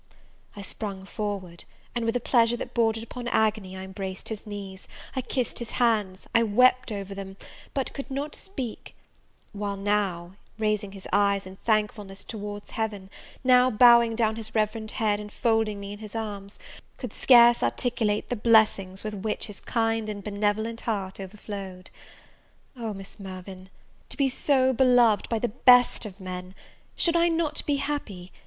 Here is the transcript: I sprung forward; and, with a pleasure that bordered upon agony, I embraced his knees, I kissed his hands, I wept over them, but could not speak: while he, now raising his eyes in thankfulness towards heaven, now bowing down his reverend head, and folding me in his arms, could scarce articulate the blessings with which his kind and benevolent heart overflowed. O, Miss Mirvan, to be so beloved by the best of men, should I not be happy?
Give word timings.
I 0.55 0.63
sprung 0.63 1.05
forward; 1.05 1.63
and, 1.93 2.05
with 2.05 2.15
a 2.15 2.19
pleasure 2.19 2.57
that 2.57 2.73
bordered 2.73 3.03
upon 3.03 3.27
agony, 3.27 3.77
I 3.77 3.83
embraced 3.83 4.29
his 4.29 4.47
knees, 4.47 4.87
I 5.15 5.21
kissed 5.21 5.59
his 5.59 5.69
hands, 5.77 6.25
I 6.33 6.41
wept 6.41 6.91
over 6.91 7.13
them, 7.13 7.37
but 7.75 7.93
could 7.93 8.09
not 8.09 8.33
speak: 8.33 8.95
while 9.51 9.75
he, 9.75 9.83
now 9.83 10.37
raising 10.57 10.93
his 10.93 11.07
eyes 11.13 11.45
in 11.45 11.57
thankfulness 11.57 12.23
towards 12.23 12.71
heaven, 12.71 13.11
now 13.43 13.69
bowing 13.69 14.15
down 14.15 14.37
his 14.37 14.55
reverend 14.55 14.89
head, 14.89 15.19
and 15.19 15.31
folding 15.31 15.79
me 15.79 15.93
in 15.93 15.99
his 15.99 16.15
arms, 16.15 16.57
could 16.97 17.13
scarce 17.13 17.61
articulate 17.61 18.29
the 18.29 18.35
blessings 18.35 19.03
with 19.03 19.13
which 19.13 19.45
his 19.45 19.59
kind 19.59 20.09
and 20.09 20.23
benevolent 20.23 20.81
heart 20.81 21.19
overflowed. 21.19 21.91
O, 22.75 22.91
Miss 22.95 23.19
Mirvan, 23.19 23.69
to 24.09 24.17
be 24.17 24.29
so 24.29 24.73
beloved 24.73 25.29
by 25.29 25.37
the 25.37 25.49
best 25.49 26.07
of 26.07 26.19
men, 26.19 26.55
should 26.95 27.15
I 27.15 27.27
not 27.27 27.63
be 27.67 27.75
happy? 27.75 28.31